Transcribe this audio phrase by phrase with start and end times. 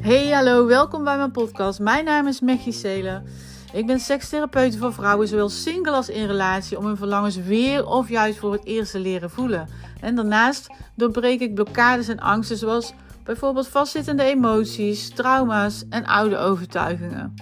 [0.00, 1.80] Hey, hallo, welkom bij mijn podcast.
[1.80, 3.24] Mijn naam is Mechie Selen.
[3.72, 8.08] Ik ben sekstherapeut voor vrouwen, zowel single als in relatie, om hun verlangens weer of
[8.08, 9.68] juist voor het eerst te leren voelen.
[10.00, 12.94] En daarnaast doorbreek ik blokkades en angsten, zoals
[13.24, 17.34] bijvoorbeeld vastzittende emoties, trauma's en oude overtuigingen.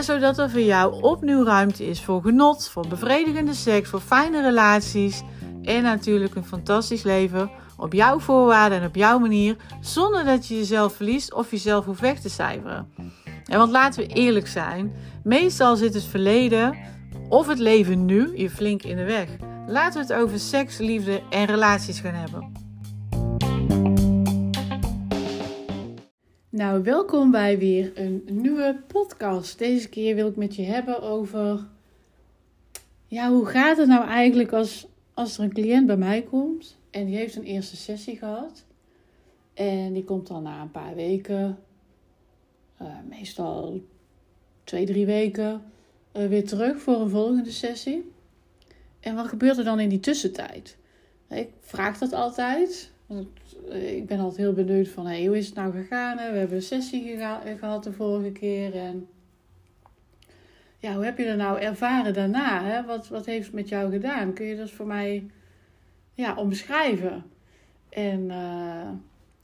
[0.00, 5.22] zodat er voor jou opnieuw ruimte is voor genot, voor bevredigende seks, voor fijne relaties
[5.62, 10.56] en natuurlijk een fantastisch leven op jouw voorwaarden en op jouw manier, zonder dat je
[10.56, 12.92] jezelf verliest of jezelf hoeft weg te cijferen.
[13.44, 14.92] En want laten we eerlijk zijn,
[15.24, 16.76] meestal zit het verleden
[17.28, 19.28] of het leven nu je flink in de weg.
[19.66, 22.52] Laten we het over seks, liefde en relaties gaan hebben.
[26.48, 29.58] Nou, welkom bij weer een nieuwe podcast.
[29.58, 31.60] Deze keer wil ik met je hebben over.
[33.06, 37.06] Ja, hoe gaat het nou eigenlijk als, als er een cliënt bij mij komt en
[37.06, 38.64] die heeft een eerste sessie gehad.
[39.54, 41.58] En die komt dan na een paar weken,
[42.82, 43.80] uh, meestal
[44.64, 45.62] twee, drie weken,
[46.12, 48.12] uh, weer terug voor een volgende sessie.
[49.00, 50.76] En wat gebeurt er dan in die tussentijd?
[51.28, 52.90] Ik vraag dat altijd.
[53.68, 56.16] Eh, ik ben altijd heel benieuwd van hey, hoe is het nou gegaan?
[56.16, 57.16] We hebben een sessie
[57.58, 58.74] gehad de vorige keer.
[58.74, 59.08] En
[60.78, 62.64] ja, hoe heb je er nou ervaren daarna?
[62.64, 62.84] Hè?
[62.84, 64.32] Wat, wat heeft het met jou gedaan?
[64.32, 65.26] Kun je dat voor mij
[66.14, 67.24] ja, omschrijven.
[67.88, 68.90] En uh,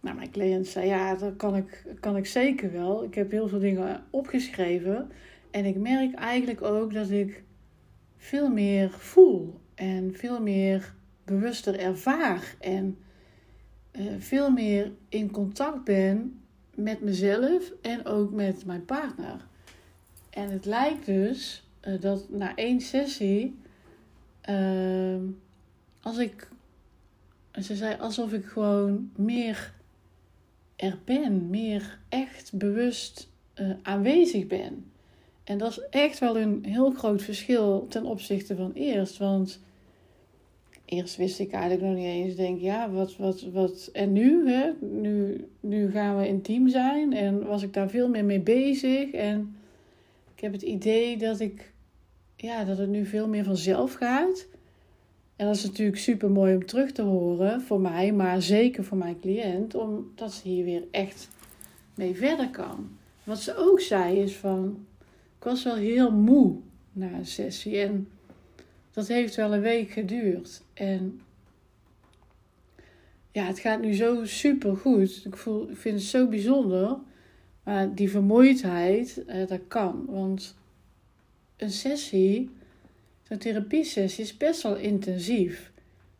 [0.00, 3.04] nou, mijn cliënt zei, ja, dat kan ik, kan ik zeker wel.
[3.04, 5.10] Ik heb heel veel dingen opgeschreven.
[5.50, 7.42] En ik merk eigenlijk ook dat ik
[8.16, 9.60] veel meer voel.
[9.74, 10.94] En veel meer
[11.24, 12.54] bewuster ervaar.
[12.60, 12.98] En
[13.92, 16.40] uh, veel meer in contact ben
[16.74, 19.46] met mezelf en ook met mijn partner.
[20.30, 23.58] En het lijkt dus uh, dat na één sessie,
[24.50, 25.16] uh,
[26.02, 26.48] als ik
[27.58, 29.74] en ze zei alsof ik gewoon meer
[30.76, 33.28] er ben, meer echt bewust
[33.60, 34.90] uh, aanwezig ben.
[35.44, 39.16] En dat is echt wel een heel groot verschil ten opzichte van eerst.
[39.16, 39.60] Want
[40.84, 43.90] eerst wist ik eigenlijk nog niet eens, denk ja, wat, wat, wat.
[43.92, 44.70] En nu, hè?
[44.80, 47.12] Nu, nu gaan we intiem zijn.
[47.12, 49.10] En was ik daar veel meer mee bezig.
[49.10, 49.56] En
[50.34, 51.72] ik heb het idee dat ik,
[52.36, 54.46] ja, dat het nu veel meer vanzelf gaat.
[55.38, 58.98] En dat is natuurlijk super mooi om terug te horen voor mij, maar zeker voor
[58.98, 61.28] mijn cliënt, omdat ze hier weer echt
[61.94, 62.88] mee verder kan.
[63.24, 64.86] Wat ze ook zei is van,
[65.38, 66.56] ik was wel heel moe
[66.92, 68.08] na een sessie en
[68.92, 70.62] dat heeft wel een week geduurd.
[70.74, 71.20] En
[73.32, 75.24] ja, het gaat nu zo super goed.
[75.24, 76.96] Ik, voel, ik vind het zo bijzonder.
[77.64, 80.04] Maar die vermoeidheid, eh, dat kan.
[80.08, 80.56] Want
[81.56, 82.50] een sessie
[83.28, 85.72] Zo'n therapiesessie is best wel intensief.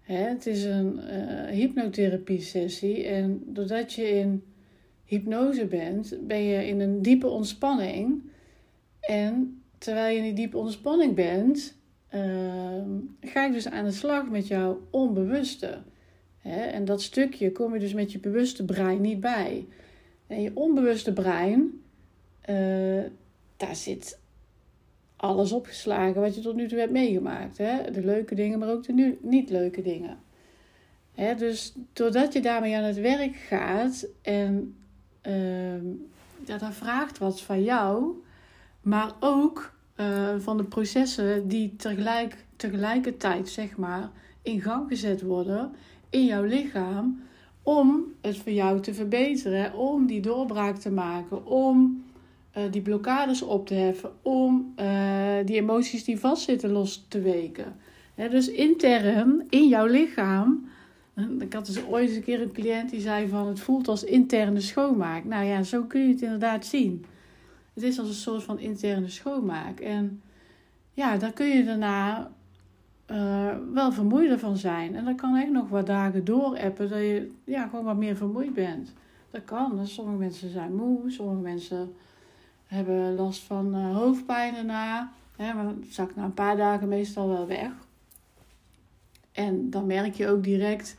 [0.00, 4.44] Het is een uh, hypnotherapie-sessie en doordat je in
[5.04, 8.22] hypnose bent, ben je in een diepe ontspanning.
[9.00, 11.76] En terwijl je in die diepe ontspanning bent,
[12.14, 12.20] uh,
[13.20, 15.82] ga je dus aan de slag met jouw onbewuste.
[16.42, 19.66] En dat stukje kom je dus met je bewuste brein niet bij.
[20.26, 21.82] En je onbewuste brein,
[22.50, 23.02] uh,
[23.56, 24.20] daar zit
[25.22, 27.58] alles opgeslagen wat je tot nu toe hebt meegemaakt.
[27.58, 27.90] Hè?
[27.90, 30.18] De leuke dingen, maar ook de nu niet leuke dingen.
[31.14, 31.34] Hè?
[31.34, 34.74] Dus doordat je daarmee aan het werk gaat en
[35.26, 35.82] uh,
[36.44, 38.22] ja, dat vraagt wat van jou,
[38.80, 44.10] maar ook uh, van de processen die tegelijk, tegelijkertijd zeg maar,
[44.42, 45.72] in gang gezet worden
[46.10, 47.22] in jouw lichaam
[47.62, 52.04] om het voor jou te verbeteren, om die doorbraak te maken, om
[52.56, 57.76] uh, die blokkades op te heffen, om uh, die emoties die vastzitten los te weken.
[58.14, 60.70] dus intern in jouw lichaam.
[61.38, 64.04] Ik had dus ooit eens een keer een cliënt die zei van het voelt als
[64.04, 65.24] interne schoonmaak.
[65.24, 67.04] Nou ja, zo kun je het inderdaad zien.
[67.74, 69.80] Het is als een soort van interne schoonmaak.
[69.80, 70.22] En
[70.92, 72.30] ja, daar kun je daarna
[73.72, 74.96] wel vermoeider van zijn.
[74.96, 78.54] En dat kan echt nog wat dagen doorappen dat je ja, gewoon wat meer vermoeid
[78.54, 78.92] bent.
[79.30, 79.86] Dat kan.
[79.86, 81.94] Sommige mensen zijn moe, sommige mensen
[82.72, 85.12] hebben last van uh, hoofdpijn daarna.
[85.36, 87.70] Hè, maar dat zakt na een paar dagen meestal wel weg.
[89.32, 90.96] En dan merk je ook direct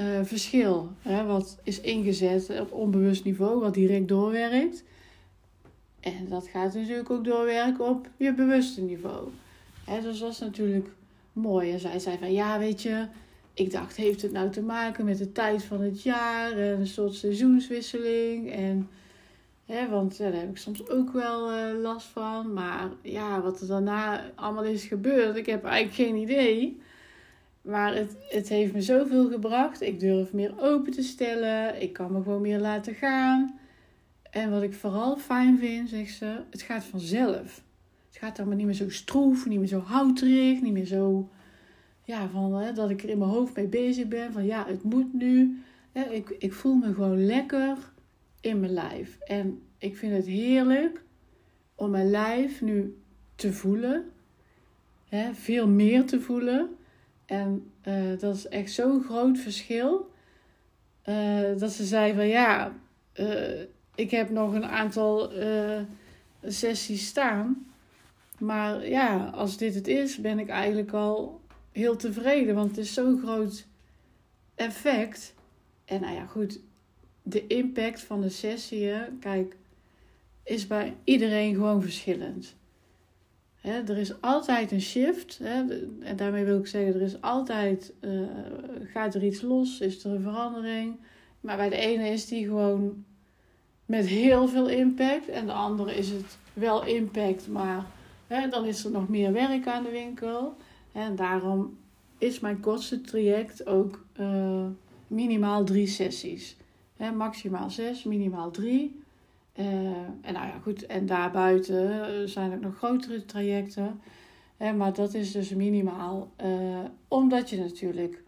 [0.00, 0.90] uh, verschil.
[1.02, 4.84] Hè, wat is ingezet op onbewust niveau, wat direct doorwerkt.
[6.00, 9.28] En dat gaat natuurlijk ook doorwerken op je bewuste niveau.
[10.02, 10.88] Dus dat is natuurlijk
[11.32, 11.72] mooi.
[11.72, 13.06] En zij zei van ja, weet je,
[13.54, 16.86] ik dacht, heeft het nou te maken met de tijd van het jaar en een
[16.86, 18.50] soort seizoenswisseling?
[18.52, 18.88] En
[19.66, 22.52] Want daar heb ik soms ook wel uh, last van.
[22.52, 26.80] Maar ja, wat er daarna allemaal is gebeurd, ik heb eigenlijk geen idee.
[27.60, 29.80] Maar het, het heeft me zoveel gebracht.
[29.80, 31.82] Ik durf meer open te stellen.
[31.82, 33.58] Ik kan me gewoon meer laten gaan.
[34.30, 37.62] En wat ik vooral fijn vind, zegt ze, het gaat vanzelf.
[38.08, 41.28] Het gaat allemaal niet meer zo stroef, niet meer zo houterig, niet meer zo...
[42.04, 44.32] Ja, van, hè, dat ik er in mijn hoofd mee bezig ben.
[44.32, 45.62] Van ja, het moet nu.
[46.10, 47.76] ik, ik voel me gewoon lekker
[48.46, 49.18] in mijn lijf.
[49.18, 51.02] En ik vind het heerlijk
[51.74, 52.96] om mijn lijf nu
[53.34, 54.10] te voelen.
[55.08, 56.76] Hè, veel meer te voelen.
[57.26, 60.10] En uh, dat is echt zo'n groot verschil.
[61.08, 62.72] Uh, dat ze zei van ja,
[63.20, 63.60] uh,
[63.94, 65.30] ik heb nog een aantal
[66.42, 67.66] sessies staan.
[68.38, 71.40] Maar ja, als dit het is, ben ik eigenlijk al
[71.72, 72.54] heel tevreden.
[72.54, 73.66] Want het is zo'n groot
[74.54, 75.34] effect.
[75.84, 76.60] En nou ja, goed,
[77.28, 78.90] de impact van de sessie,
[79.20, 79.56] kijk,
[80.42, 82.54] is bij iedereen gewoon verschillend.
[83.62, 85.40] er is altijd een shift.
[85.40, 88.20] en daarmee wil ik zeggen, er is altijd, uh,
[88.92, 90.96] gaat er iets los, is er een verandering.
[91.40, 93.04] Maar bij de ene is die gewoon
[93.86, 95.28] met heel veel impact.
[95.28, 97.86] En de andere is het wel impact, maar
[98.50, 100.56] dan is er nog meer werk aan de winkel.
[100.92, 101.78] En daarom
[102.18, 104.66] is mijn kortste traject ook uh,
[105.06, 106.56] minimaal drie sessies.
[106.96, 109.04] Maximaal zes, minimaal drie.
[109.58, 109.66] Uh,
[110.20, 114.00] en nou ja, goed, en daarbuiten eh, zijn er nog grotere trajecten.
[114.76, 116.30] Maar dat is dus minimaal.
[116.44, 116.78] Uh,
[117.08, 118.24] omdat je natuurlijk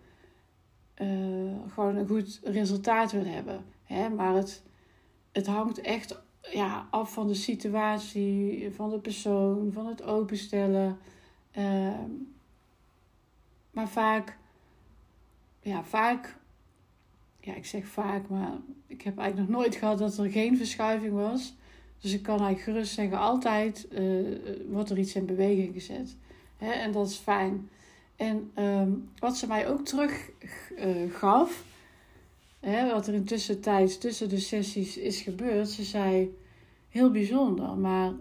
[1.74, 3.64] gewoon een goed resultaat wil hebben.
[4.16, 4.62] Maar het,
[5.32, 10.98] het hangt echt ja, af van de situatie, van de persoon, van het openstellen.
[11.50, 12.10] Ehm,
[13.70, 14.38] maar vaak,
[15.60, 16.37] ja, vaak
[17.48, 18.52] ja, ik zeg vaak, maar
[18.86, 21.54] ik heb eigenlijk nog nooit gehad dat er geen verschuiving was.
[22.00, 26.16] Dus ik kan eigenlijk gerust zeggen, altijd uh, wordt er iets in beweging gezet.
[26.56, 26.70] Hè?
[26.70, 27.68] En dat is fijn.
[28.16, 30.30] En um, wat ze mij ook terug
[30.78, 31.64] uh, gaf,
[32.60, 36.36] hè, wat er in tussentijd tussen de sessies is gebeurd, ze zei
[36.88, 38.12] heel bijzonder, maar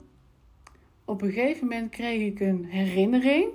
[1.06, 3.48] op een gegeven moment kreeg ik een herinnering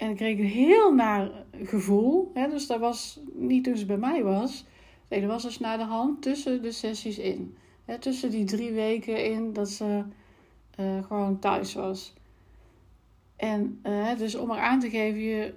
[0.00, 2.30] en ik kreeg een heel naar gevoel.
[2.34, 2.48] Hè?
[2.48, 4.64] Dus dat was niet toen ze bij mij was.
[5.08, 7.56] Nee, dat was dus naar de hand tussen de sessies in.
[7.84, 7.98] Hè?
[7.98, 10.02] Tussen die drie weken in dat ze
[10.80, 12.14] uh, gewoon thuis was.
[13.36, 15.54] En uh, dus om er aan te geven, je,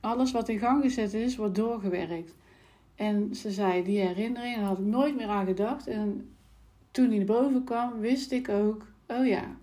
[0.00, 2.34] alles wat in gang gezet is, wordt doorgewerkt.
[2.94, 5.86] En ze zei, die herinnering, daar had ik nooit meer aan gedacht.
[5.86, 6.34] En
[6.90, 9.56] toen die naar boven kwam, wist ik ook, oh ja,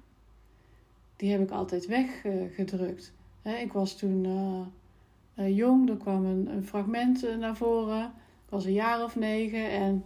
[1.15, 7.23] die heb ik altijd weggedrukt ik was toen uh, uh, jong, er kwam een, fragment
[7.23, 8.03] uh, naar voren.
[8.45, 10.05] Ik was een jaar of negen en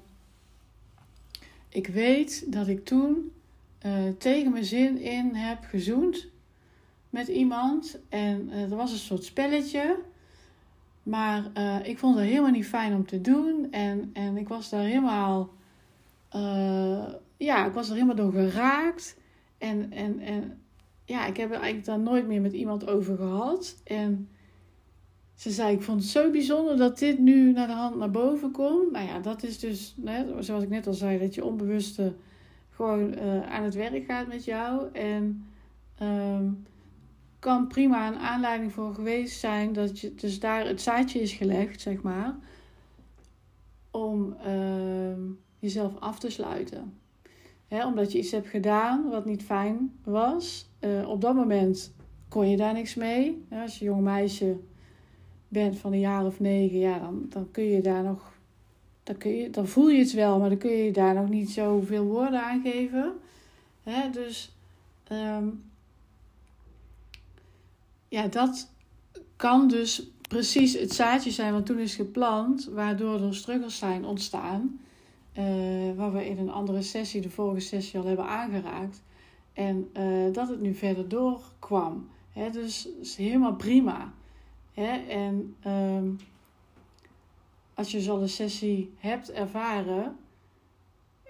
[1.70, 3.32] ik weet dat ik toen
[4.18, 6.28] tegen mijn zin in heb gezoend
[7.10, 8.00] met iemand.
[8.10, 10.00] En er was een soort spelletje.
[11.04, 11.44] Maar
[11.84, 13.68] ik vond het helemaal niet fijn om te doen.
[13.72, 15.50] En, en ik was daar helemaal.
[17.38, 19.18] ja, ik was er helemaal door geraakt.
[19.58, 20.60] En, en, en
[21.06, 23.81] ja, ik heb er eigenlijk daar nooit meer met iemand over gehad.
[23.84, 24.30] En
[25.36, 28.52] ze zei, ik vond het zo bijzonder dat dit nu naar de hand naar boven
[28.52, 28.92] komt.
[28.92, 32.13] Nou ja, dat is dus, hè, zoals ik net al zei, dat je onbewuste
[32.69, 34.92] gewoon uh, aan het werk gaat met jou.
[34.92, 35.46] En
[36.02, 36.66] um,
[37.40, 41.81] kan prima een aanleiding voor geweest zijn dat je dus daar het zaadje is gelegd,
[41.81, 42.36] zeg maar.
[43.91, 45.18] Om uh,
[45.60, 46.94] jezelf af te sluiten.
[47.69, 50.69] Omdat je iets hebt gedaan wat niet fijn was.
[50.79, 51.93] Uh, op dat moment
[52.29, 53.45] kon je daar niks mee.
[53.51, 54.57] Als je jong meisje
[55.48, 58.34] bent van een jaar of negen, ja, dan, dan kun je daar nog.
[59.03, 61.50] Dan, kun je, dan voel je het wel, maar dan kun je daar nog niet
[61.50, 63.13] zoveel woorden aan geven.
[64.12, 64.55] Dus
[65.12, 65.63] um,
[68.07, 68.69] ja, dat
[69.36, 74.79] kan dus precies het zaadje zijn wat toen is geplant, waardoor er struggles zijn ontstaan.
[75.96, 79.04] Waar we in een andere sessie, de vorige sessie, al hebben aangeraakt.
[79.54, 82.10] En uh, dat het nu verder doorkwam.
[82.30, 84.13] Hè, dus is helemaal prima.
[85.08, 86.18] En um,
[87.74, 90.18] als je zo'n sessie hebt ervaren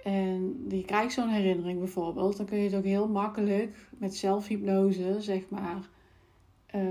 [0.03, 5.15] en je krijgt zo'n herinnering bijvoorbeeld, dan kun je het ook heel makkelijk met zelfhypnose,
[5.19, 5.89] zeg maar,
[6.75, 6.81] uh,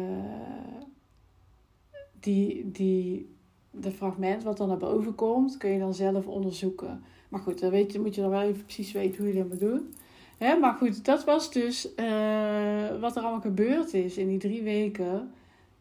[2.21, 3.35] die, die,
[3.81, 7.03] de fragment wat dan naar boven komt, kun je dan zelf onderzoeken.
[7.29, 9.49] Maar goed, dan weet je, moet je dan wel even precies weten hoe je dat
[9.49, 9.95] moet doen.
[10.39, 14.63] Hè, maar goed, dat was dus uh, wat er allemaal gebeurd is in die drie
[14.63, 15.31] weken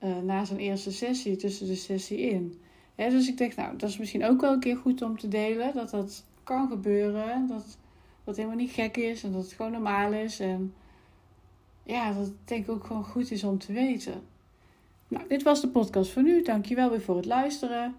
[0.03, 2.59] uh, na zijn eerste sessie, tussen de sessie in.
[2.95, 5.27] Hè, dus ik dacht, nou, dat is misschien ook wel een keer goed om te
[5.27, 7.47] delen, dat dat kan gebeuren.
[7.47, 7.77] Dat
[8.23, 10.39] dat helemaal niet gek is en dat het gewoon normaal is.
[10.39, 10.73] En
[11.83, 14.21] ja, dat denk ik ook gewoon goed is om te weten.
[15.13, 16.41] Nou, dit was de podcast voor nu.
[16.41, 17.95] Dankjewel weer voor het luisteren.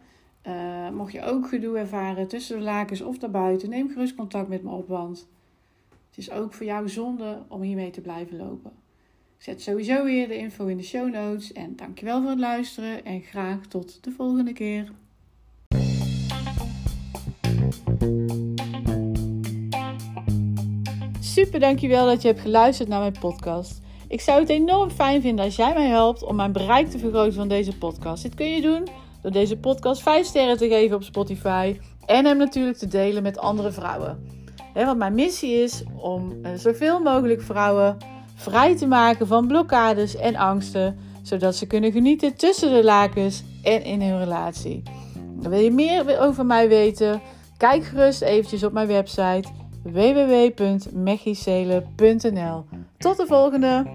[0.47, 4.63] Uh, mocht je ook gedoe ervaren tussen de lakens of daarbuiten, neem gerust contact met
[4.63, 5.29] me op, want
[6.09, 8.71] het is ook voor jou zonde om hiermee te blijven lopen.
[9.37, 11.53] Ik zet sowieso weer de info in de show notes.
[11.53, 14.93] En dankjewel voor het luisteren en graag tot de volgende keer.
[21.21, 23.83] Super dankjewel dat je hebt geluisterd naar mijn podcast.
[24.09, 27.35] Ik zou het enorm fijn vinden als jij mij helpt om mijn bereik te vergroten
[27.35, 28.23] van deze podcast.
[28.23, 28.89] Dit kun je doen
[29.23, 33.39] door deze podcast 5 sterren te geven op Spotify en hem natuurlijk te delen met
[33.39, 34.19] andere vrouwen.
[34.75, 37.97] want mijn missie is om uh, zoveel mogelijk vrouwen
[38.35, 43.85] vrij te maken van blokkades en angsten, zodat ze kunnen genieten tussen de lakens en
[43.85, 44.83] in hun relatie.
[45.41, 47.21] wil je meer over mij weten?
[47.57, 49.49] Kijk gerust eventjes op mijn website
[49.85, 52.65] www.mechicele.nl.
[52.99, 53.87] Tot de volgende!